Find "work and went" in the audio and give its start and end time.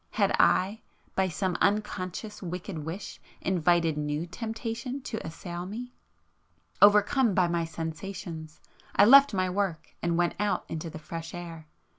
9.47-10.33